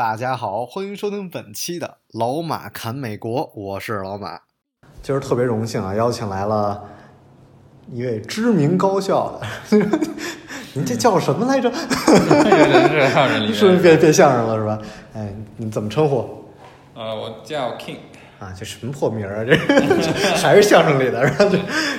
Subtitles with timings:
[0.00, 1.86] 大家好，欢迎收听本期的
[2.18, 4.40] 《老马侃美国》，我是老马。
[5.02, 6.82] 今儿特别荣幸啊，邀请来了
[7.92, 9.76] 一位知名高校的，
[10.72, 11.68] 您这叫什么来着？
[11.68, 14.78] 人 是相声里面是不是变变相声了是吧？
[15.12, 16.46] 哎，你怎么称呼
[16.94, 17.98] 呃，我叫 King，
[18.38, 18.54] 啊？
[18.58, 19.44] 这什么破名儿啊？
[19.44, 19.54] 这
[20.40, 21.58] 还是相声里的，然后这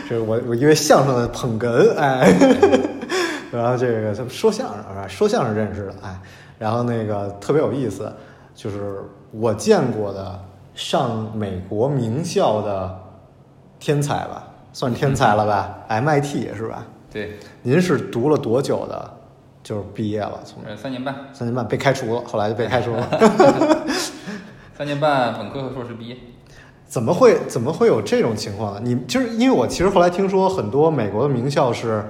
[0.09, 2.33] 这我我一位相声的捧哏，哎，
[3.51, 6.19] 然后这个他说相声啊，说相声认识的，哎，
[6.57, 8.11] 然后那个特别有意思，
[8.55, 10.39] 就是我见过的
[10.73, 12.99] 上美国名校的
[13.79, 16.85] 天才吧，算天才了吧？MIT 是吧？
[17.11, 19.17] 对，您是读了多久的？
[19.63, 23.07] 就是毕业了，从呃，三年半，三年半被开除了，后来就被开除了。
[24.75, 26.17] 三年半本科和硕士毕业。
[26.87, 28.81] 怎么会怎么会有这种情况呢？
[28.83, 32.03] 你就是因为我其实后来听说很多美国的名校是，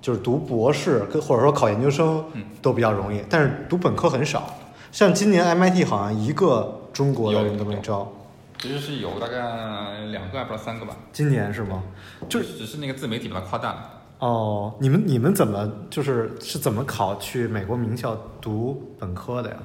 [0.00, 4.54] 就是读博士跟或者说考研究生嗯都比较容易，但是读本科很少。
[4.90, 8.10] 像今年 MIT 好像一个中国的人都没招，
[8.58, 11.82] 其实是有大概两个，还不知道三个吧，今年是吗？
[12.28, 13.90] 就只是那个自媒体把它夸大了。
[14.20, 19.56] 哦，你们你们怎么就是是怎么考去美国名校读本科的呀？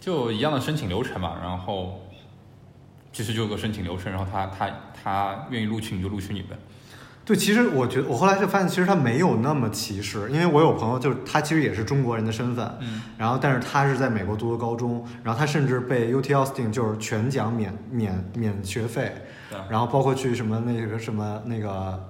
[0.00, 2.00] 就一样的申请流程嘛，然后
[3.12, 4.70] 其实就有个申请流程，然后他他
[5.04, 6.56] 他愿意录取你就录取你呗。
[7.24, 19.14] 对，其实我觉得我后来就发现，其实他没有那么歧视，因为我有朋友就是他其实也是中国人的身份，嗯，然后但是他是在美国读的高中，然后他甚至被 UT Austin 就是全奖免免免学费，
[19.68, 22.08] 然后包括去什么那个什么那个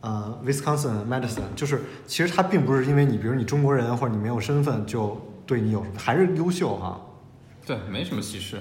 [0.00, 6.98] 呃 Wisconsin Madison，就是其实他并不是因为你比如你中国人或者你没有身份就对你有什么，还是优秀哈。
[7.66, 8.56] 对，没什么歧视。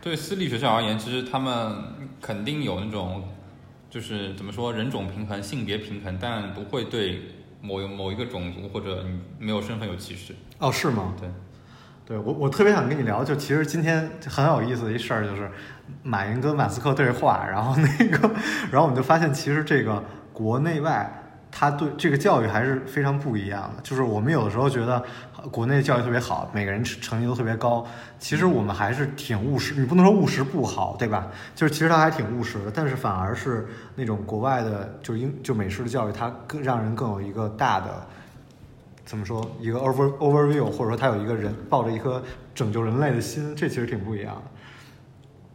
[0.00, 1.74] 对私立学校而言，其实他们
[2.22, 3.24] 肯定有那种，
[3.88, 7.22] 就是怎么说人种平衡、性别平衡，但不会对
[7.60, 10.34] 某某一个种族或者你没有身份有歧视。
[10.58, 11.14] 哦，是吗？
[11.18, 11.28] 对，
[12.06, 15.50] 对我，我特别想跟你聊，就其实今天很有意思的一事儿，就是
[16.02, 18.30] 马云跟马斯克对话，然后那个，
[18.70, 21.25] 然后我们就发现，其实这个国内外，
[21.58, 23.82] 他对这个教育还是非常不一样的。
[23.82, 25.02] 就是我们有的时候觉得
[25.50, 27.86] 国内教育特别好，每个人成绩都特别高，
[28.18, 29.74] 其实我们还是挺务实。
[29.74, 31.28] 你不能说务实不好，对吧？
[31.54, 38.06] 就是其实他还挺务实的，但是反而是那种国外的，就英就美式的教育，它更让人更有一个大的。
[39.06, 42.22] 怎么说一个 over overview，或者说他有一个人抱着一颗
[42.54, 44.42] 拯救人类的心，这其实挺不一样的。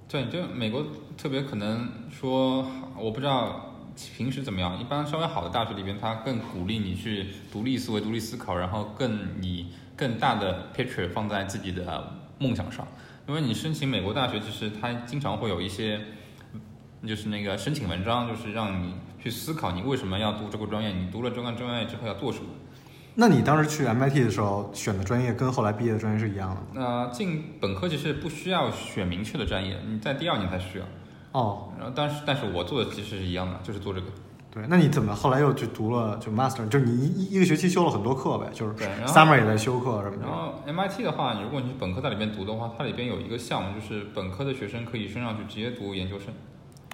[0.08, 0.84] 对，就美国
[1.16, 2.66] 特别可能说，
[2.98, 3.71] 我不知道
[4.18, 12.88] 平时怎么样，一般稍微好的大学里边，它更鼓励你去独立思维、独立思考，然后更以更大的 picture 放在自己的梦想上。
[13.28, 16.02] 因为你申请美国大学，其实它经常会有一些，
[17.06, 22.46] 就是那个申请文章，就是让你去思考你为什么要读这个专业，你读了这个专业之后要做什么。
[23.14, 26.68] 那你当时去 MIT 的时候选的专业跟后来毕业的专业是一样的吗？
[26.74, 30.86] 那进本科其实不需要选明确的专业，你在第二年才需要。
[31.32, 34.08] 哦，然后，但是但是我做的其实是一样的，就是做这个。
[34.54, 36.68] 对，那你怎么后来又去读了就 master？
[36.68, 38.74] 就是你一一个学期修了很多课呗，就是
[39.06, 40.24] summer 也在修课什么的。
[40.24, 46.34] 然后 MIT 的话，你如果你是本科在里边读的话，它里边有一个项目，就是本科的学生可以升上去直接读研究生。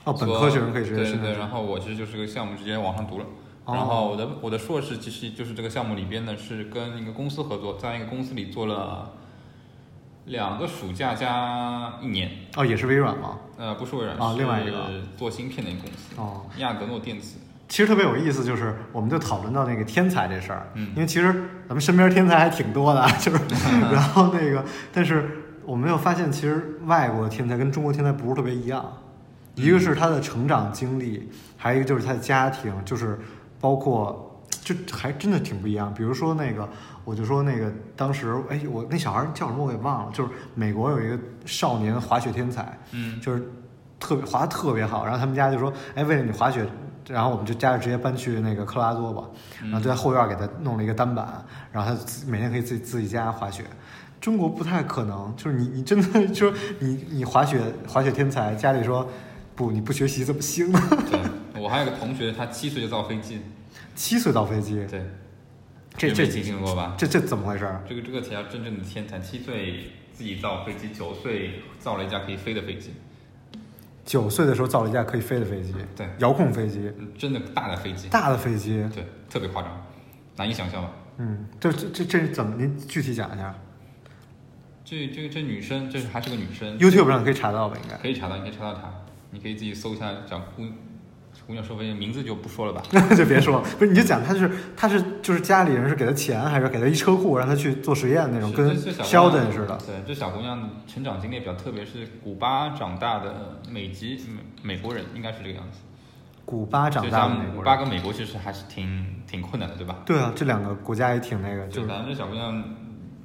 [0.04, 3.26] 哦，本科学生可以直接对对对，然后我其实就是这个项目直接往上读了。
[3.66, 9.12] 哦然后我的我的硕士其实就是这个项目里边呢，是跟一个公司合作，在一个公司里做了
[10.28, 12.30] 两个暑假加一年。
[12.56, 13.38] 哦，也是微软吗？
[13.58, 17.38] 呃，不是微软，啊另外一个做芯片的一个公司，哦，亚格诺电子。
[17.70, 21.34] 其实特别有意思，就是我们就讨论到那个天才这事儿，嗯因为其实
[21.68, 23.40] 咱们身边天才还挺多的， 就是，
[23.92, 28.86] 然后那个，但是我们又发现，其实外国的天才跟中国天才不是特别一样，
[29.56, 33.20] 一个是他的成长经历，还有一个就是他的家庭，就是
[33.60, 35.94] 包括，就还真的挺不一样。
[35.94, 36.70] 比如说那个，
[37.08, 43.42] 我就说那个当时，哎，我那小孩叫什么我给忘了，就是美国有一个少年滑雪天才，嗯，就是
[43.98, 46.68] 特别滑得特别好，然后他们家就说，哎，为了你滑雪，
[47.08, 49.24] 然后我们就家里直接搬去那个科罗拉多吧，
[49.62, 51.98] 然后就在后院给他弄了一个单板，然后他
[52.30, 53.64] 每天可以自己自己家滑雪。
[54.20, 59.08] 中国不太可能，就是你你真的 就是你你滑雪滑雪天才，家里说
[59.56, 60.70] 不你不学习怎么行？
[60.74, 60.80] 呢？
[61.10, 63.42] 对，我还有个同学，他七岁就造飞机，
[63.96, 65.06] 七岁造飞机，对，
[65.98, 66.96] 这这听说过吧？
[66.98, 67.84] 这这怎么回事儿？
[67.90, 72.92] 这个这个才叫真正的天才，七岁自己造飞机，九岁造了一架可以飞的飞机，
[74.06, 79.86] 九岁的时候造了一架可以飞的飞机，对遥控飞机，嗯真的大的飞机，大的飞机，对，特别夸张，
[80.36, 80.92] 难以想象吧？
[81.18, 82.56] 嗯，这这这这是怎么？
[82.56, 83.56] 您具体讲一下
[84.86, 87.76] 这这这女生，这是还是个女生，？YouTube 上可以查到吧？
[87.84, 87.98] 应该。
[87.98, 88.94] 可以查到，你可以查到她，
[89.32, 90.64] 你可以自己搜一下讲姑
[91.48, 92.84] 姑娘说不定，名字就不说了吧。
[92.92, 99.78] 那 就别说了，不是你就讲他是他是就是家里人是给他钱，还是给他一车库让他去做实验那种，跟 Sheldon 似的。
[99.86, 104.20] 对，这小姑娘成长经历比较特别，是古巴长大的美籍
[104.62, 105.80] 美美国人，应该是这个样子。
[106.44, 107.78] 古巴长大的美像古巴。
[107.78, 109.96] 跟美国其实还是挺挺困难的，对吧？
[110.06, 112.64] 对啊，这两个国家也挺那个，就咱，这小姑娘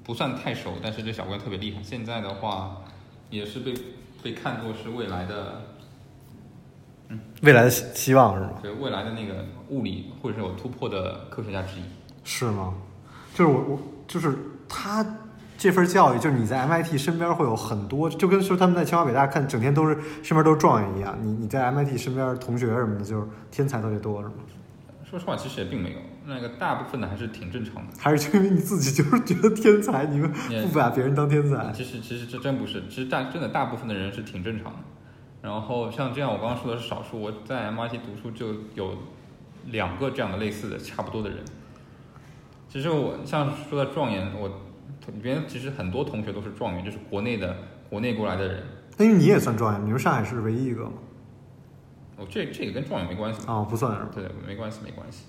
[0.04, 1.82] 不算太熟，但是这小姑娘特别厉害。
[1.82, 2.82] 现在的话，
[3.30, 3.74] 也是被
[4.22, 5.62] 被看作是未来的
[7.42, 8.50] 未来的希希望是吗？
[8.62, 11.82] 对未来的那个物理或者是有突破的科学家之一。
[12.24, 12.74] 是吗？
[13.34, 14.36] 就是我我就是
[14.68, 15.04] 他
[15.56, 24.34] 这份教育，就是你在 MIT 身边会有很多，就跟说他们在清华北大看整天都是身边都是状元一样，你你在 MIT 身边同学什么的，就是天才特别多是吗？
[25.08, 27.92] 说实话，其实也并没有，那个大部分的还是挺正常的。
[27.98, 30.32] 还是因为你自己就是觉得天才，你们
[30.62, 31.70] 不把别人当天才？
[31.72, 34.78] 其实其实这真不是，其实大真的大部分的人是挺正常的。
[35.42, 38.96] 然后像这样，我刚刚说的是少数，我在 MIT 读书就有
[39.66, 41.38] 两个这样的类似的差不多的人。
[42.68, 44.48] 其实我像说到状元，我
[45.12, 47.56] 里边其实很多同学都是状元，就是国内的
[47.90, 48.62] 国内过来的人。
[48.96, 50.92] 那你也算状元，你们上海市唯一一个吗？
[52.18, 53.40] 哦，这这个跟状元没关系。
[53.48, 54.10] 哦，不算是吧。
[54.14, 55.24] 对，没关系，没关系。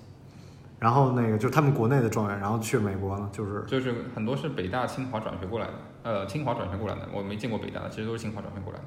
[0.80, 5.74] 然后那个就是他们国内的状元，然后去美国了，就是就是很多是北大、清华转学过来的，
[6.04, 8.86] 呃，清华转学过来的，我没见过北大的，其实都是清华转学过来的。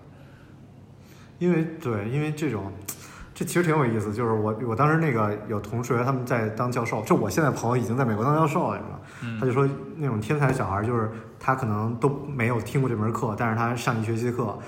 [1.38, 2.72] 因为对，因为这种，
[3.34, 4.12] 这其实挺有意思。
[4.12, 9.00] 就是我我当时那个有同学他们在当教授，就我现在朋友已经在美国当教授了，你知道吗？
[9.22, 14.58] 嗯他就说那种天才小孩，就是他可能都没有听过这门课，但是他上一学期的课，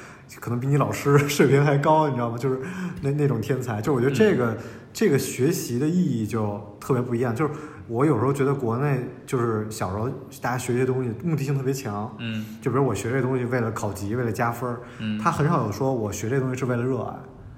[0.40, 2.38] 可能比你老师 水平还高，你知道吗？
[2.38, 2.60] 就是
[3.02, 3.80] 那那种天才。
[3.80, 4.56] 就我觉得这个、
[4.92, 7.34] 这个学习的意义就特别不一样。
[7.34, 7.52] 就是
[7.88, 10.08] 我有时候觉得国内就是小时候
[10.40, 17.14] 大家学这些东西目的性特别强，嗯就比如我学这东西为了考级，为了加分儿，嗯他很少有说我学这东西是为了热爱。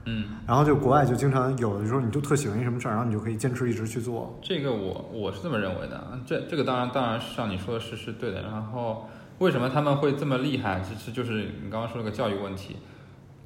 [0.06, 4.38] 嗯，然后就国外就经常有的时候你就特喜欢一什么事儿，然后你就可以坚持一直去做。
[4.40, 8.42] 这个我我是这么认为的，这这个当然当然像你说的是是对的。
[8.42, 10.80] 然后为什么他们会这么厉害？
[10.80, 12.76] 其实就是你刚刚说那个教育问题。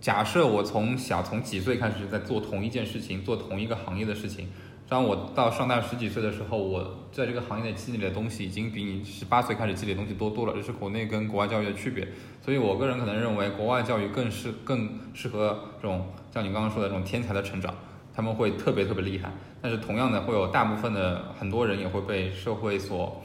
[0.00, 4.48] 假设我从小从几岁开始在做同一件事情，做同一个行业的事情，
[4.94, 6.80] 当我到上大十几岁的时候，我
[7.10, 12.06] 在这个行业内积累的东西已经比你十八岁开始积累的东西多多了，这是国内跟国外教育的区别。
[12.40, 17.74] 所以我个人可能认为，国外教育更适更适合这种像你刚刚说的这种天才的成长，
[18.14, 19.32] 他们会特别特别厉害。
[19.60, 23.20] 但是同样的，会有大部分的很多人也会被社会所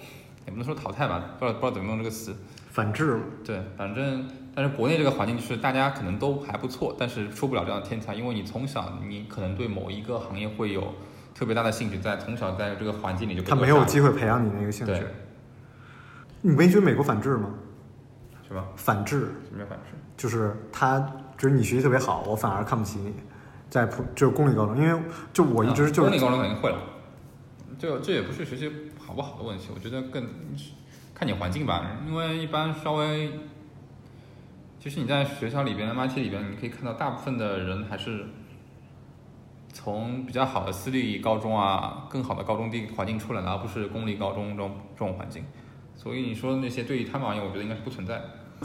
[0.48, 2.36] 也不能说淘汰吧，不知道不知道怎么用这个词。
[2.72, 10.96] 反制，对，反正但是国内这个环境就是大家可能都还不错，但是出不了这样的天才，因为你从小你可能对某一个行业会有
[11.40, 15.06] 特别大的兴趣，在从小在这个环境里就他没有机会培养你那个兴趣对。
[16.42, 17.50] 你没觉得美国反制吗？
[18.46, 18.66] 是吧？
[18.76, 19.96] 反制什么叫反制？
[20.18, 21.00] 就是他
[21.38, 23.14] 就是你学习特别好，我反而看不起你，
[23.70, 25.02] 在普就是公立高中，因为
[25.32, 26.78] 就我一直就是公立高中肯定会了，
[27.78, 28.70] 就这也不是学习
[29.00, 30.28] 好不好的问题，我觉得更
[31.16, 33.32] 看你环境吧，因为一般稍微，
[34.78, 38.26] 其实你在学校里边 MIT 里边，你可以看到大部分的人还是
[39.72, 45.44] 从比较好的私立高中啊，更好的高中地环境出来的，而不是公立高中这种这种环境。
[45.96, 48.22] 所以你说的那些对于他们而言，我觉得应该是不存在。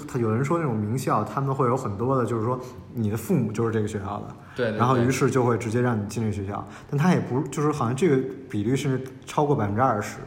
[0.09, 2.59] 他有人说那种名校，他们会有很多的，就是说
[2.95, 8.21] 你的父母就是这个学校的，对对对然后于是就会直接让你进这个学校，但他也不就是好像这个
[8.51, 10.19] 比率甚至超过百分之二十，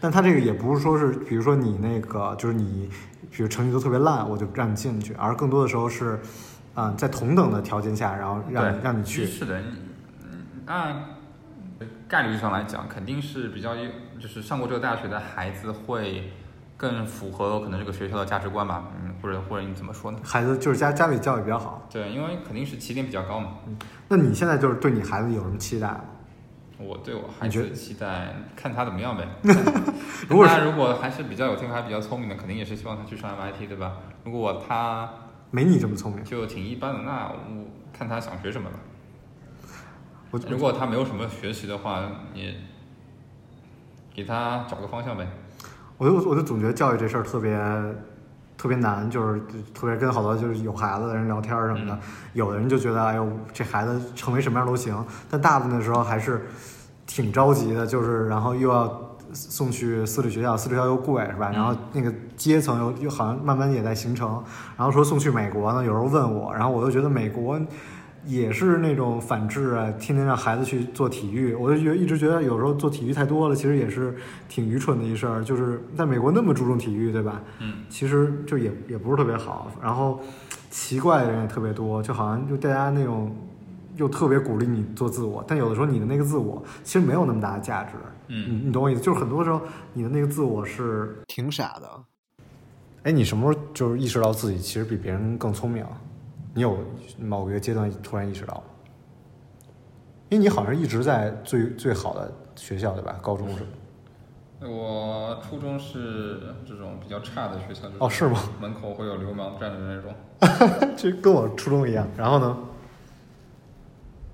[0.00, 2.88] 但他这个也不是说是，比如说你那个就是你，
[3.32, 6.20] 比如成绩都特别烂，我就让你进去，而更多的时候是，
[6.74, 9.76] 啊、在同等的条件下，然后让你让你去，是的，嗯，
[10.66, 11.16] 按
[12.08, 13.82] 概率上来讲，肯定是比较优，
[14.18, 16.32] 就是上过这个大学的孩子会
[16.76, 20.18] 更符合可能这个学校的价值观吧，嗯，或者或者你怎么说呢？
[20.24, 21.86] 孩子就是家家里教育比较好。
[21.90, 23.54] 对，因为肯定是起点比较高嘛。
[23.66, 23.76] 嗯
[24.08, 26.00] 那你现在就是对你孩子有什么期待吗？
[26.78, 29.26] 我对我孩子的期待，看他怎么样呗。
[30.28, 33.92] 如果是他如果还是比较有天赋，还比较聪明的，肯定也是希望他去上 MIT，对吧？
[34.24, 35.08] 如果他
[35.50, 37.64] 没你这么聪明，就挺一般的，那我
[37.96, 38.76] 看他想学什么吧。
[40.34, 42.56] 我如果他没有什么学习的话，你
[44.12, 45.28] 给他找个方向呗。
[45.96, 47.56] 我就我就总觉得教育这事儿特别
[48.56, 49.40] 特别难，就是
[49.72, 52.00] 特别跟好多就是有孩子的人聊天儿什么的，嗯
[52.32, 56.48] 有的人就觉得哎呦这孩子成为什么样都行，但大部分的时候还是
[57.06, 61.50] 挺着急的，就是然后又要送去私立学校，私立学校又贵是吧？
[61.50, 64.42] 嗯然后那个阶层又又好像慢慢也在形成。
[64.76, 67.56] 然后说送去美国呢，有时候问我，然后我又觉得美国
[68.26, 74.14] 也是那种反制啊，天天让孩子去做体育，我就觉得一直觉得有时候做体育太多了，其实也是
[74.48, 75.44] 挺愚蠢的一事儿。
[75.44, 77.42] 就是在美国那么注重体育，对吧？
[77.60, 79.70] 嗯，其实就也也不是特别好。
[79.82, 80.20] 然后
[80.70, 83.34] 奇怪的人也特别多，就好像就大家那种
[83.96, 87.92] 又特别鼓励你做自我，但有的时候你的那个自我其实没有那么大的价值。
[88.28, 89.02] 嗯你你懂我意思？
[89.02, 89.60] 就是很多时候
[89.92, 91.88] 你的那个自我是挺傻的。
[93.02, 95.90] 哎，你什么时候就是意识到自己其实比别人更聪明啊？
[96.54, 96.78] 你有
[97.18, 98.62] 某个阶段突然意识到吗？
[100.30, 103.18] 因为你好像一直在最最好的学校对吧？
[103.20, 103.66] 高中是？
[104.66, 108.38] 我初中是这种比较差的学校，就哦是吗？
[108.60, 110.14] 门口会有流氓站着的那种。
[110.96, 112.06] 就跟我初中一样。
[112.16, 112.56] 然后呢？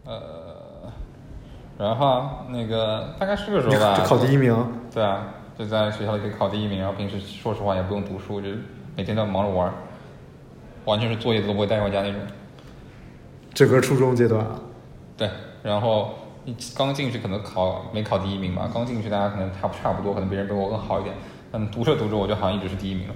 [0.05, 0.93] 呃，
[1.79, 4.55] 然后那个大概是个时候吧，就考第一名。
[4.93, 8.49] 对啊，就在学校里可以考第一名，然后平时说实话也不用读书，就
[8.97, 9.75] 每天都忙着玩儿，
[10.91, 12.21] 完全是作业都不会带回家那种。
[13.55, 14.61] 整个初中阶段啊，
[15.17, 15.31] 对，
[15.63, 21.15] 然后你刚进去可能考没考第一名吧，刚进去大家可能差不差不多，可能别人比我更好一点，
[21.53, 23.15] 但读着读着我就好像一直是第一名了。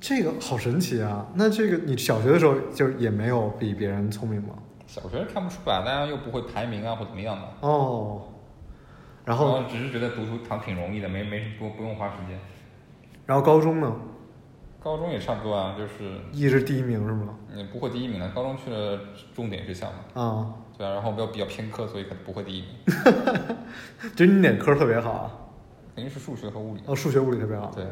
[0.00, 1.26] 这个好神奇啊！
[1.34, 4.50] 那这个你小学的时候就也没有比别人聪明吗？
[4.86, 8.20] 小学看不出来，大家又不会排名啊或怎么样的，哦，
[9.24, 12.38] 然后只是觉得读书好像挺容易的，没没不不用花时间。
[13.24, 13.90] 然后高中呢，
[14.84, 17.34] 高中也差不多啊，就是一直第一名是吗？
[17.56, 19.00] 嗯不会第一名的，高中去了
[19.34, 22.68] 重点学校嘛，啊、对啊，然后比较比较偏科，所以可能不会第一名，
[24.14, 25.32] 就你哪科特别好啊？
[25.94, 26.82] 肯定是数学和物理。
[26.86, 27.72] 哦，数学、物理特别好。
[27.74, 27.86] 对，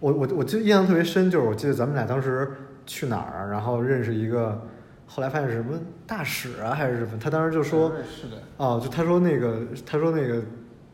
[0.00, 2.50] 我我我记得印象特别深，就是我记得咱们俩当时
[2.86, 4.66] 去哪儿啊，然后认识一个，
[5.06, 10.40] 后来发现是什么大使啊还是什么，他当时就说，是的，哦，就他说那个，他说那个，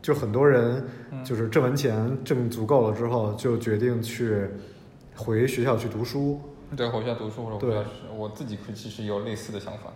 [0.01, 4.47] 就很多人嗯就是挣完钱挣足够了之后，就决定去
[5.21, 6.41] 回学校去读书，
[6.75, 7.85] 对，回学校读书或者对回
[8.15, 9.93] 我自己其实有类似的想法。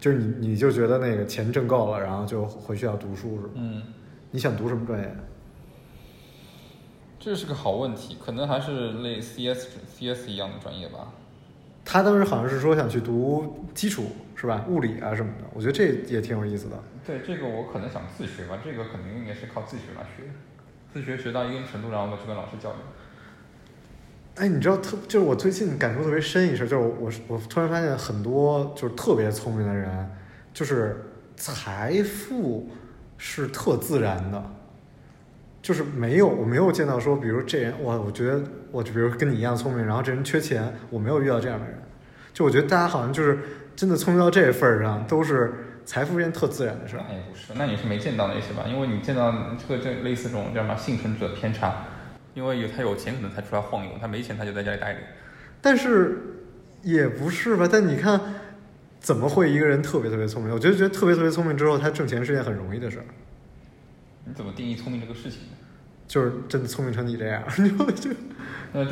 [0.00, 3.50] 就是你你就觉得那个钱挣够了，然后就回学校读书是吗？
[3.54, 3.82] 嗯，
[4.32, 5.16] 你想读什么专业？
[7.20, 11.12] 这是个好问题，可能还是类 CS CS 一样的专业吧。
[11.84, 14.64] 他当时好像是说想去读基础是吧？
[14.68, 16.76] 物理啊什么的，我觉得这也挺有意思的。
[17.06, 20.24] 对，这个我可能想自学吧，这个肯定也是靠自学来学，
[20.92, 22.78] 自学学到一定程度，然后去跟老师交流。
[24.36, 30.10] 哎，你知道特就是我最近感触特别深一事，就是我我突然发现很多就是特别聪明的人，
[30.52, 31.04] 就是
[31.36, 32.68] 财富
[33.16, 34.42] 是特自然的，
[35.62, 41.78] 就是没有我没有见到说，比如这人我，我觉得我就比如跟你一样聪明，然后这人缺钱，我没有遇到这样的人。
[42.32, 43.38] 就我觉得大家好像就是
[43.76, 47.04] 真的聪明到这份儿上，都是财富是件特自然的事儿。
[47.08, 48.64] 那也不是，那你是没见到那些吧？
[48.66, 51.84] 因为你见到这个这类似这种叫什么幸存者偏差，
[52.34, 55.00] 因为有他有钱可能才出来晃悠，他没钱他就在家里待着。
[55.62, 56.18] 但是
[56.82, 57.68] 也不是吧？
[57.70, 58.20] 但你看，
[59.00, 60.52] 怎么会一个人特别特别聪明？
[60.52, 63.04] 我觉得觉得特别特别聪明之后，他挣钱是件很容易的事儿，
[64.24, 65.56] 你怎么定义聪明这个事情呢？
[66.06, 68.10] 就是真的聪明成你这样， 就就
[68.72, 68.90] 那就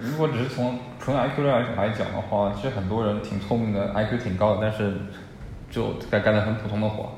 [0.00, 4.94] 如果只是从纯 IQ 来来讲的话，其实很多人挺聪明的，IQ 挺高的，但是
[5.70, 7.12] 就干干的很普通的活，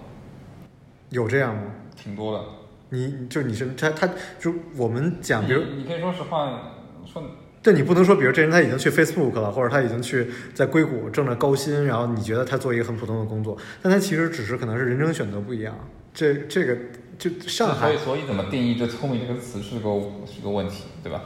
[1.10, 1.62] 有这样吗？
[1.94, 2.44] 挺多的。
[2.90, 7.22] 你就你是他他就我们讲，比如你你可以说实话，说
[7.60, 15.74] 但你不能说，比如这人他已经去 Facebook 了，或者他已经去在硅谷挣着高薪，然后你觉得他做一个很普通的工作，但他其实只是可能是人生选择不一样。
[16.14, 16.76] 这这个
[17.18, 19.90] 就上海所以所以怎么定义这聪明这个词是个
[20.24, 21.22] 是个问题，对吧？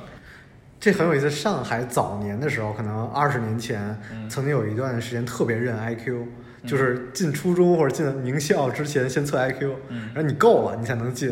[0.81, 1.31] 这很有意思。
[1.31, 6.25] 上海早年的时候，可能二十年前，嗯曾经有一段时间特别认 IQ，、
[6.67, 11.31] 就是进初中或者进名校之前先测 IQ，、嗯然后你够了你才能进。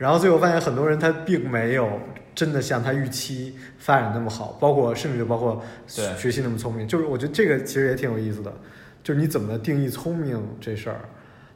[0.00, 2.00] 然后最后发现很多人他并没有
[2.34, 5.62] 真的像他预期发展那么好，包括甚至就包括
[5.94, 6.88] 对学习那么聪明。
[6.88, 8.50] 就是我觉得这个其实也挺有意思的，
[9.02, 11.00] 就是你怎么定义聪明这事儿。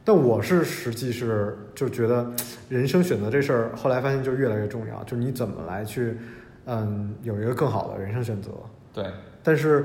[0.03, 2.31] 但我是实际是就觉得
[2.69, 6.15] 人生选择这事儿，后来发现就越来越重要，就是你怎么来去，
[6.67, 8.51] 嗯，有一个更好的人生选择。
[8.93, 9.05] 对，
[9.41, 9.83] 但是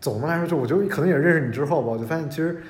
[0.00, 2.62] 总的来说，就我就可能也认识你之后吧，我就发现其实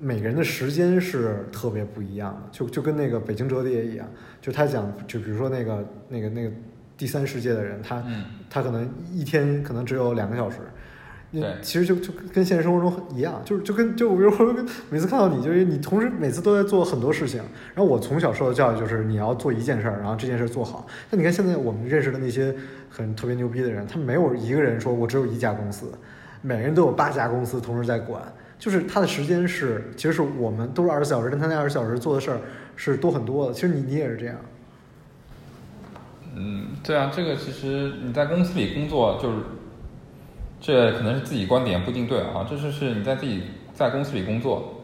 [0.00, 4.08] 每个人的时间是特别不一样的，就就跟那个北京折叠一样，
[4.40, 6.50] 就他讲，就比如说那个那个那个
[6.96, 10.56] 第三世界的人，他、嗯，他可能一天可能只有两个小时。
[11.32, 14.52] 你对其实就就跟现实生活中一样，就是就跟就比如说
[14.90, 17.40] 每次看到你，就是你同时每次都在做很多事情。
[17.72, 20.88] 然后我从小受的教育就是你要做一件事儿，然后这件事儿做好。
[21.08, 22.52] 那你看现在我们认识的那些
[22.88, 25.92] 很特别牛逼的人，他没有一个人说我只有一家公司，
[26.42, 28.20] 每个人都有八家公司同时在管。
[28.60, 32.38] 就是他的时间是，其实是我们都是二十四小时，但他那二十四小时做的事儿
[32.76, 33.52] 是多很多的。
[33.52, 34.36] 其实你你也是这样，
[36.36, 39.38] 嗯，对啊，这个其实你在公司里工作，就是
[40.60, 44.82] 这可能是自己观点不一定对啊，这就是你在自己在公司里工作，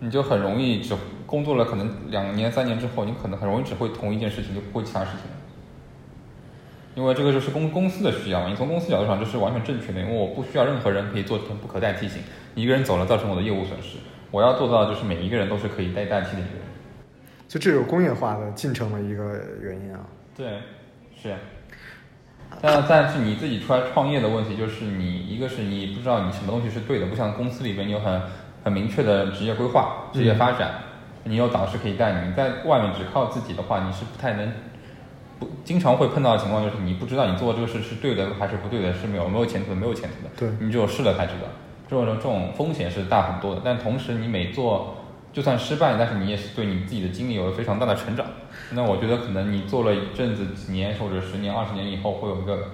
[0.00, 0.94] 你就很容易只
[1.26, 5.30] 工作了可能两年三年之后，你可能很容易只会同一件事情，就不会其他事情。
[6.96, 12.22] 因为这个就是公公司的需要，你从公司角度上这是完全正确的，因为我不需要任何人可以做成不可代替性，
[12.54, 13.98] 一个人走了造成我的业务损失，
[14.30, 16.62] 我要做到就是每一个人都是可以代代替的一个人。
[17.46, 20.00] 就这就是工业化的进程的一个原因啊。
[20.34, 20.58] 对，
[21.14, 21.34] 是。
[22.62, 28.22] 但但是你自己出来创业的问题就是你一个是你不知道你什么东西是对的，不像公司里边你有很
[28.64, 30.76] 很明确的职业规划、职业发展，
[31.24, 32.28] 你有导师可以带你。
[32.28, 34.50] 你在外面只靠自己的话，你是不太能
[35.38, 40.30] 不经常会碰到的情况就是你不知道你做这个事是对的还是不对的，是没有没有前途的，没有前途的。
[40.36, 41.48] 对你只有试了才知道，
[41.88, 43.60] 这种这种风险是大很多的。
[43.64, 44.96] 但同时你每做
[45.32, 48.24] 就算失败，但是你也是对你自己的经历有了非常大的成长。
[48.70, 52.70] 那我觉得可能你做了一阵子、几年或者十年、二十年以后，会有一个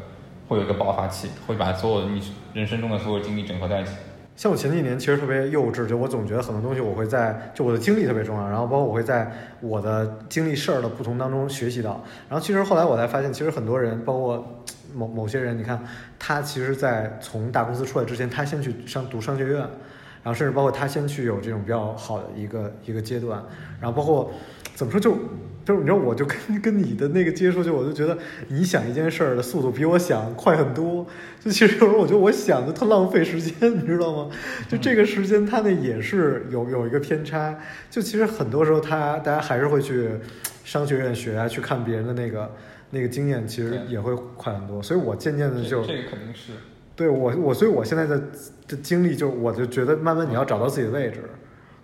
[0.48, 2.22] 会有一个爆发期，会把所有你
[2.54, 3.90] 人生中的所有经历整合在一起。
[4.34, 12.02] 像我前几年其实特别幼稚，就我总觉得很多东西我会在就我的经历特别重要，然后包括我会在我的经历事儿的不同当中学习到。
[12.28, 15.80] 然后其实后来我才发现，其实很多人，包括某某些人，你看
[16.18, 23.42] 他其实，在从大公司出来之前，他先去上读商学院，然后甚至包括他先去有这种比较好的一个一个阶段，
[23.80, 24.32] 然后包括
[24.74, 25.16] 怎么说就。
[25.64, 31.06] 就是你知道，我就跟跟你的那个接触，就我就觉得你想一件事儿的速度比我想快很多。
[31.44, 34.30] 就其实有时候我觉得我想的特浪费时间， 你知道吗？
[34.68, 37.56] 就这个时间它那也是有有一个偏差。
[37.90, 40.10] 就其实很多时候，他大家还是会去
[40.64, 42.50] 商学院学啊，去看别人的那个
[42.90, 44.82] 那个经验，其实也会快很多。
[44.82, 46.52] 所以我渐渐的就这个肯定是
[46.96, 48.18] 对我我所以我现在的
[48.66, 51.20] 的经历，就我就觉得慢慢你要找到自己的位置。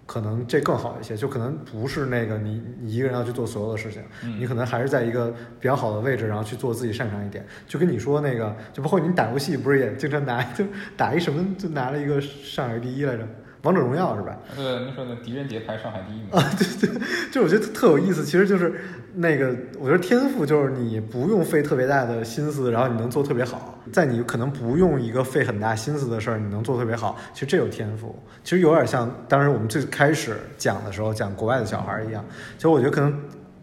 [0.09, 4.03] 可能这更好一些，就可能不是那个你你一个人要去做所有的事情，
[4.39, 7.47] 你可能还是在一个比较好的位置，然后去做自己擅长一点。
[7.67, 10.65] 就跟你说那个，就包括你打游戏，不是也经常拿就
[10.97, 13.29] 打一什么就拿了一个上海第一来着，
[13.63, 14.37] 王者荣耀是吧？
[14.55, 16.31] 对，那时候的狄仁杰排上海第一名。
[16.31, 17.01] 啊，对对，
[17.33, 18.73] 就我觉得特有意思，其实就是
[19.15, 23.79] 那个，我觉得天赋就是你不用费特别大的心思，然后你能做特别好。
[23.93, 28.15] 在你可能不用一个费很大心思的事儿，你能做特别好，其实这有天赋。
[28.45, 32.25] 其实有点像当时我们最开始讲的时候讲国外的小孩一样。
[32.57, 33.19] 其实我觉得可能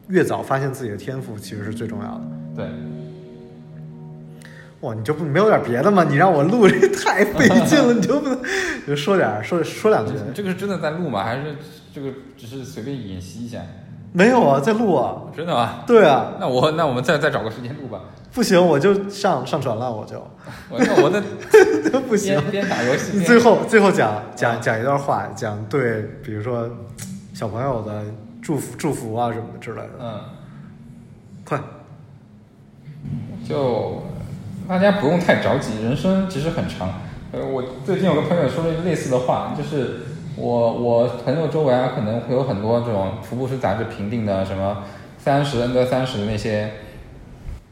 [0.07, 2.21] 越早发现自己的天赋，其实是最重要的。
[2.55, 2.65] 对。
[4.85, 6.05] 哇，你就不没有点别的吗？
[6.07, 8.39] 你让我录这太费 劲了，你就不能
[8.87, 10.13] 就说点说说两句？
[10.33, 11.23] 这个是真的在录吗？
[11.23, 11.55] 还是
[11.93, 13.59] 这个只是随便演习一下？
[14.13, 15.23] 没有啊，在录啊。
[15.35, 15.83] 真的吗？
[15.87, 16.33] 对啊。
[16.39, 17.99] 那我那我们再再找个时间录吧。
[18.31, 20.19] 不行，我就上上传了，我就。
[20.69, 22.39] 我那我那 不行。
[22.51, 23.21] 边打游戏。
[23.23, 26.69] 最后最后讲讲讲一段话，讲对，比如说
[27.33, 28.03] 小朋友的
[28.41, 29.89] 祝福祝福啊什么的之类的。
[29.99, 30.19] 嗯。
[31.43, 31.59] 快。
[33.47, 34.01] 就
[34.67, 37.01] 大家不用太着急，人生其实很长。
[37.31, 40.01] 呃，我最近有个朋友说了类似的话，就是
[40.35, 44.83] 我我朋友周围啊，可能会有很多这种福布斯杂志评定的什么
[45.17, 46.71] 三十 under 三十的那些。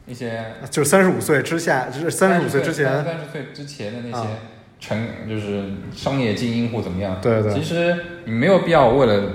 [0.06, 4.28] 那些就是三十五岁之下，就是三十五岁之前，三十岁之前的那些
[4.78, 7.16] 成就是商业精英或怎么样。
[7.22, 7.54] 对对。
[7.54, 9.30] 其实你没有必要为了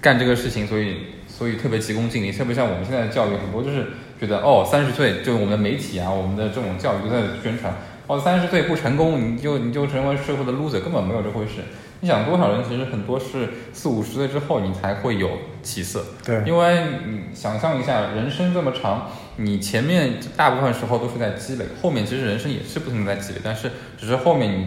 [0.00, 2.30] 干这个事情，所以所以特别急功近利。
[2.30, 3.88] 特别像我们现在的教育，很多就是
[4.24, 7.74] 觉得哦，三十岁就我们的媒体啊，我们的这种教育都在宣传，
[8.06, 11.64] 哦，三十岁不成功，你就你就成为社会的 loser，根本没有这回事。
[12.00, 15.30] 你想多少人其实很多是四五十岁之后你才会有
[15.62, 16.04] 起色。
[16.24, 16.42] 对。
[16.46, 19.08] 因为你想象一下，人生这么长。
[19.36, 24.66] 你前面大部分时候都是在积累，后面其实人生也是不停的在积累，但是只是后面你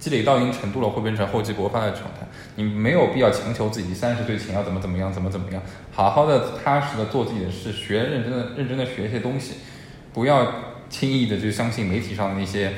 [0.00, 2.26] 积累到一定程度了，会变成厚积薄发的状态。
[2.56, 9.58] 你没有必要强求自己三十岁前要怎么怎么样，怎么怎么样，好好的踏实的做自己的事，学认真的认真的学一些东西，
[10.12, 10.52] 不要
[10.88, 12.72] 轻易的就相信媒体上的那些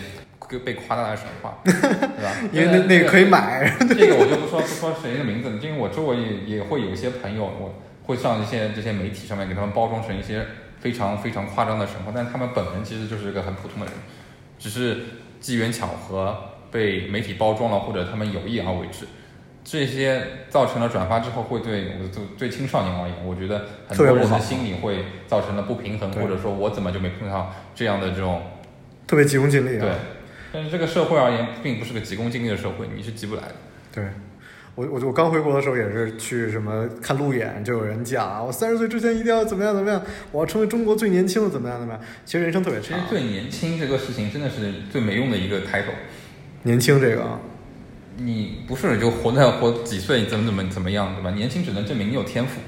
[0.64, 2.32] 被夸大的神话， 对吧？
[2.52, 3.72] 因为那那个可以买。
[3.88, 10.44] 这个我就不说不说谁的名字，因为我周围也也会有一些朋友，我会上一些这些媒体上面给他们包装成一些。
[10.82, 13.94] 非常非常夸张的神话，但他们本人其实就是一个很普通的人，
[14.58, 14.98] 只是
[15.38, 16.36] 机缘巧合
[16.72, 19.06] 被媒体包装了，或者他们有意而为之。
[19.62, 28.42] 这些造成了转发之后，会对我对对青少年而言，我觉得很多人的心理会造成了不平衡，或者说我怎么就没碰到这样的这种
[29.06, 29.78] 特别急功近利？
[29.78, 29.90] 啊对，
[30.52, 33.54] 但是这个社会而言，并不是个急功近利的社会，你是急不来的。
[33.94, 34.04] 对。
[34.74, 42.02] 我我我刚回国的时候也是去什么看路演，就有人讲我三十岁之前一定要怎么样怎么样，我要成为中国最年轻的怎么样怎么样。
[42.24, 42.88] 其实人生特别长。
[42.88, 45.92] 其实最年轻这个事情真的是最没用的一个 title。
[46.64, 47.22] 年轻这个，
[48.16, 51.30] 你不是就活在活几岁怎么怎么怎么样对吧？
[51.30, 52.60] 年轻只能证明你有天赋。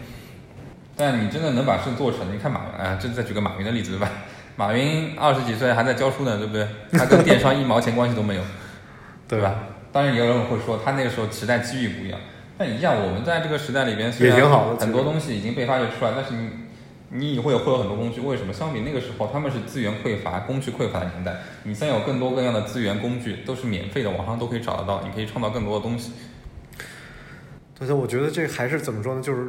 [0.97, 4.09] 但你真的能把事做成，你看马云，哎，这再举个马云的例子对吧？
[4.57, 6.67] 马云二十几岁还在教书呢，对不对？
[6.97, 8.43] 他跟电商一毛钱关系都没有，
[9.29, 9.55] 对吧？
[9.93, 12.21] 当然也有人会说他那个时候时代机遇不一样，
[12.57, 16.49] 但一样，我们在这个时代里边虽然很多东西已经被发掘出来，但是你
[17.17, 18.53] 你会有会有很多工具，为什么？
[18.53, 26.13] 相比那个时候，他们是资源匮乏、工具匮乏的年代，你现在有更多各样的资源工具都是免费的，网上都可以找得到，你可以创造更多的东西。
[27.79, 29.23] 对对，我觉得这还是怎么说呢？
[29.23, 29.49] 就是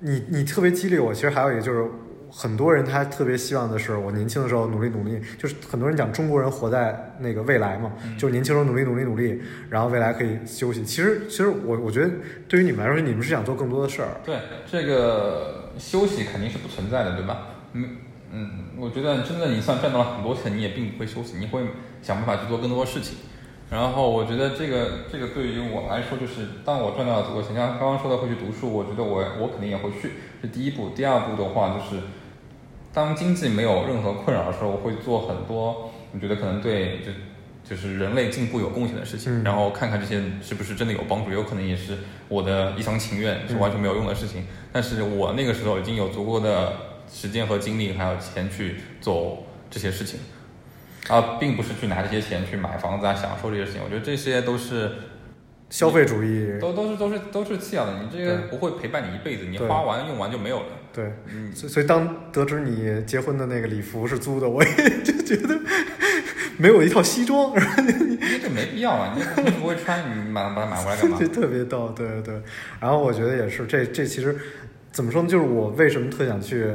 [0.00, 1.14] 你你特别激励我。
[1.14, 1.90] 其实还有一个就是，
[2.30, 5.20] 很多人他特别希望的是，我年轻的时候努力努力。
[5.38, 10.84] 就是很多人讲中国人活在那个未来嘛，就是年轻时候努力努力努力，然后未来可以休息。
[10.84, 12.10] 其实其实我我觉得
[12.46, 14.08] 对于你们来说，你们是想做更多的事儿。
[14.24, 14.36] 对，
[14.70, 17.46] 这个休息肯定是不存在的，对吧？
[17.72, 17.96] 嗯
[18.30, 21.62] 嗯，我觉得真的你算赚到了很多钱，你也并不会休息，你会
[22.02, 23.16] 想办法去做更多的事情。
[23.70, 30.90] 然后我觉得这个这个对于我来说，就是当我赚到了足够钱，像刚刚说的会去读书，我觉得我我肯定也会去，是第一步。
[30.96, 32.02] 第二步的话就是，
[32.98, 37.12] 当经济没有任何困扰的时候，我会做很多我觉得可能对就
[37.62, 44.46] 就是人类进步有贡献的事情，嗯然后看看这些是不是真的有帮助，有可能也是我的一厢情愿，是完全没有用的事情。
[44.72, 46.72] 但是我那个时候已经有足够的
[47.08, 50.18] 时间和精力，还有钱去做这些事情。
[51.08, 53.80] 啊，并不是去拿这些钱去买房子啊，享受这些事情。
[53.82, 54.92] 我觉得这些都是
[55.70, 60.66] 消费主义，都都是都是都是次要的，你这个不会陪伴你一辈子，你花完用完就没有了。
[60.92, 65.58] 对，嗯，所以所以当得知你结婚的那个礼服是租的，我也就觉得
[66.56, 71.28] 没有一套西装，这没必要啊，你不会穿，你买把它买回来干嘛 就？
[71.28, 72.42] 特别逗，对对对。
[72.80, 74.34] 然后我觉得也是，这这其实
[74.90, 75.28] 怎么说呢？
[75.28, 76.66] 就是我为什么特想去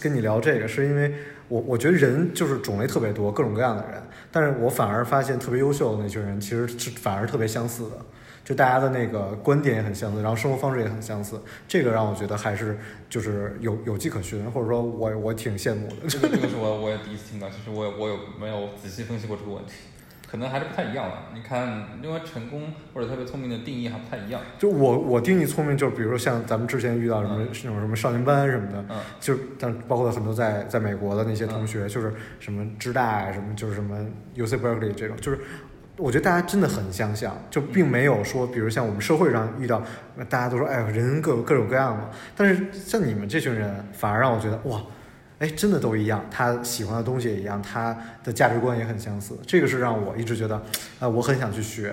[0.00, 1.12] 跟你聊这个，是因为
[1.48, 7.96] 我我觉得人就是种类特别多，各种各样的人，但是我反而发现特别优秀的那群人，其实是反而特别相似的。
[8.44, 12.76] 就大家的那个观点也很相似，然后生活方式也很相似，这个让我觉得还是
[13.08, 16.08] 就是有有迹可循，或者说我我挺羡慕的。
[16.08, 19.72] 这个这个是我我也第一次听到，其实我我有没有仔细分析过这个问题，
[20.28, 21.16] 可能还是不太一样的。
[21.34, 24.40] 你看，因为成功或者特别聪明的定义还不太一样。
[24.58, 33.96] 就我我定义聪明，就是比如说像咱们之前遇到什么那种什么少年班什么的，嗯就但包括很多在在美国的那些同学，就是什么芝大呀，什么就是什么
[34.34, 35.38] UC Berkeley 这种，就是
[35.96, 39.82] 我觉得大家真的很相像，就并没有说，比如像我们社会上遇到，
[40.28, 44.80] 大家都说哎呀人各有各种各样嘛，但是像你们这群人，反而让我觉得哇。
[45.38, 50.62] 哎，真的都一样，他喜欢的东西也一样，他的价值观也很相似，这个是让我一直觉得，
[51.00, 51.92] 呃，我很想去学，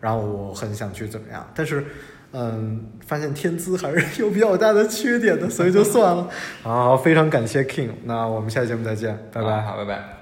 [0.00, 1.84] 然后我很想去怎么样，但是，
[2.32, 6.26] 嗯，发现天资还是有比较大的缺点的，所以就算了。
[6.62, 9.60] 好，非常感谢 King，那我们下期节目再见，拜拜。
[9.60, 10.15] 好，拜拜。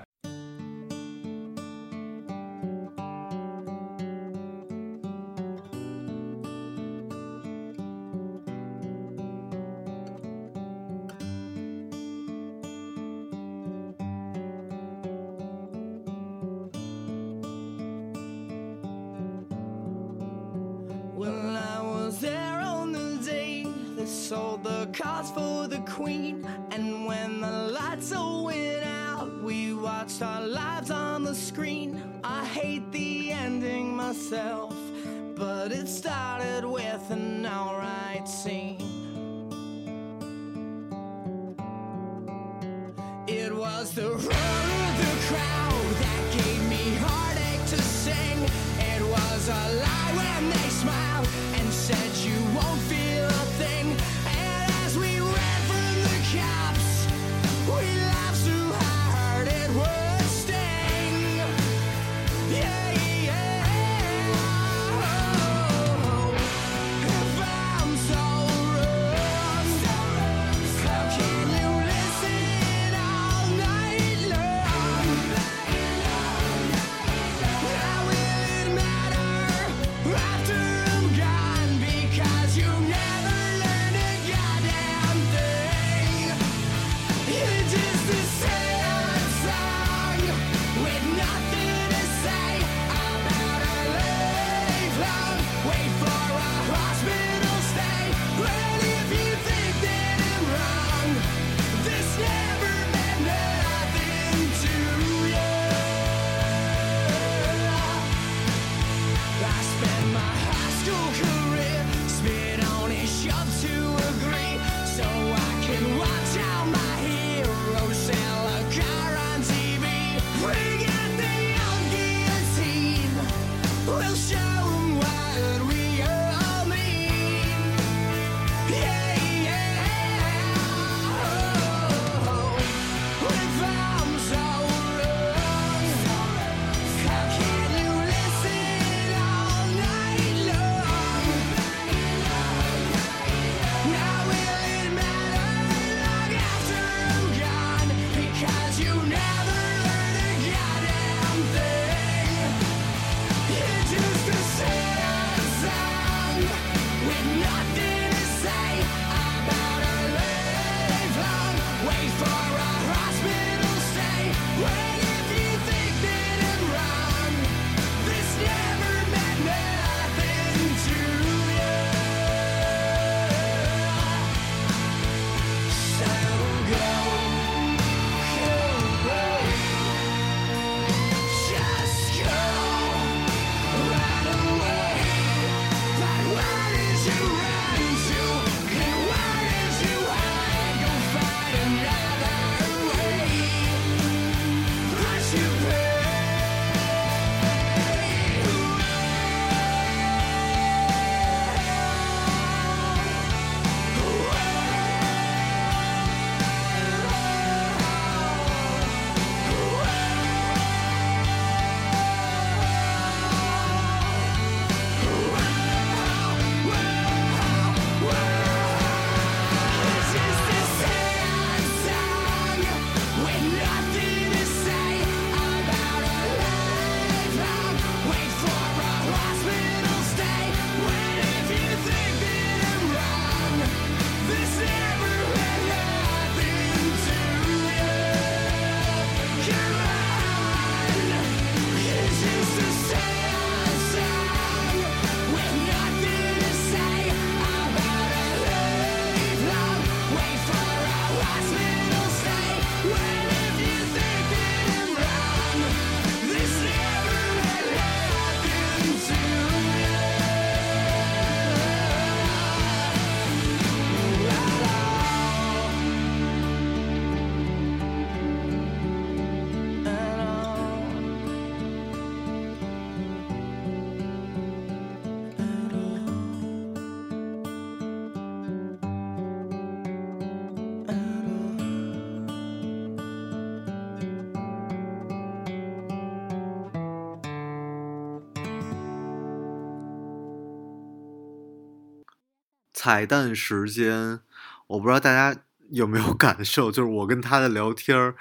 [292.84, 294.20] 彩蛋时间，
[294.66, 298.14] 我不知道大家有没有 感受，就是我跟他的聊天儿，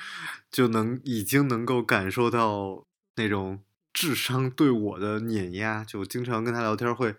[0.49, 2.86] 就能已经能够感受到
[3.17, 3.60] 那种
[3.91, 5.84] 智商对我的碾压。
[5.84, 7.13] 就经常跟他聊天会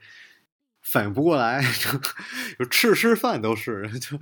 [0.81, 1.61] 反应不过来，
[2.59, 4.19] 就吃吃饭都是， 就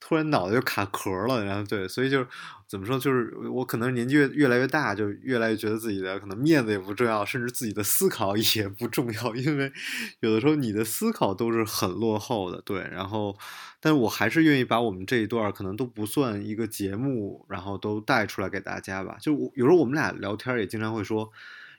[0.00, 2.26] 突然脑袋就卡壳了，然后对，所以就是
[2.68, 9.72] 怎么说，就是我可能年纪越越来越大，就越来越觉得自己的可能面子也不重要，甚至自己的思考也不重要， 因为
[10.20, 13.36] 有的时候你的思考都是很落后的，对，然后，
[13.80, 19.16] 但是我还是愿意把我们这一段可能都不算一个节目，然后都带出来给大家吧。
[19.20, 21.30] 就我有时候我们俩聊天也经常会说，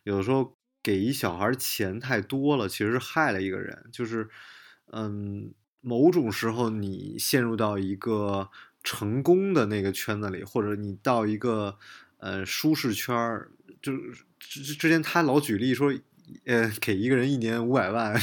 [0.03, 4.27] 有的时候给一小孩钱太多了，其实是害了一个人，就是，
[4.93, 8.49] 嗯，某种时候你陷入到一个
[8.83, 11.77] 成功的那个圈子里，或者你到一个
[12.17, 13.93] 呃舒适圈儿，就
[14.39, 15.93] 之之之前他老举例说，
[16.45, 18.13] 呃，给一个人一年五百万，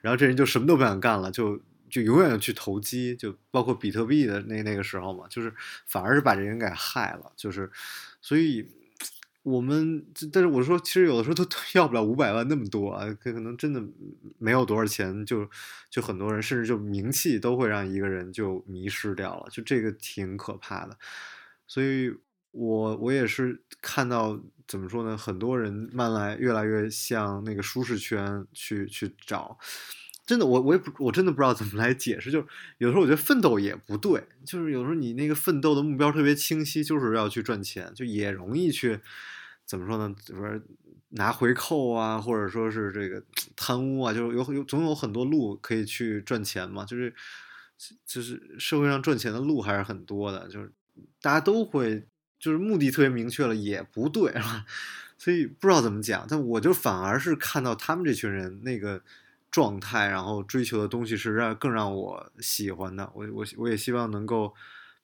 [0.00, 5.54] 然后这人就什么都不想干了，就就永远去投机，就包括比特币的那那个时候嘛，就是
[5.86, 7.70] 反而是把这人给害了，就是
[8.20, 8.66] 所以。
[9.46, 13.80] 我们，但是我说，其实有的时候都要不了五百万那么多啊，可可能真的
[14.38, 15.48] 没有多少钱，就
[15.88, 20.98] 就很多人，甚至就名气都会让一个人就迷失掉了，就这个挺可怕的。
[21.64, 22.12] 所以
[22.50, 29.56] 我我也是看到怎么说呢，很多人慢来越来越向那个舒适圈去去找。
[30.26, 32.32] 真的，我我也不，我真的不知道怎么来解释。
[32.32, 32.46] 就是
[32.78, 38.98] 有时候我觉得奋斗也不对，就是有时候你那个奋斗的目标特别清晰，就是要去赚钱，就也容易去
[39.66, 40.14] 怎么说呢？
[40.24, 40.62] 就是
[41.10, 43.22] 拿回扣啊，或者说是这个
[43.54, 46.84] 贪污啊，就是有有总有很多路可以去赚钱嘛。
[46.84, 47.14] 就是
[48.06, 50.72] 就是社会上赚钱的路还是很多的，就是
[51.20, 52.06] 大家都会
[52.38, 54.64] 就是目的特别明确了，也不对，是吧？
[55.18, 59.02] 所以不知道怎么讲，但我就反而是看到他们这群人那个。
[59.48, 63.10] 状态，然后追求的东西是让更让我喜欢的。
[63.14, 64.52] 我我我也希望能够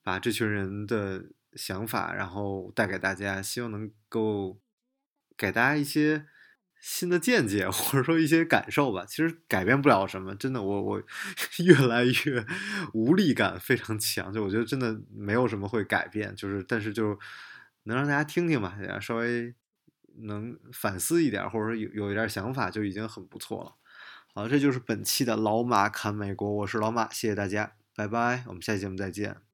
[0.02, 4.60] 把这群人的想法，然后带给大家，希望能够
[5.36, 6.26] 给大家一些
[6.80, 9.04] 新的见解， 或者说一些感受吧。
[9.06, 11.02] 其实改变不了什么，真的，我我
[11.64, 12.44] 越来越
[12.92, 17.18] 无力感非常强，就我觉得真的没有什么会改变，就是但是就
[17.84, 19.54] 能让大家听听吧，稍微
[20.18, 23.74] 能反思一点，或者说有有一点想法，就已经很不错了。
[24.34, 29.51] 好，这就是本期的老马侃美国，我是老马，谢谢大家，拜拜，我们下期节目再见。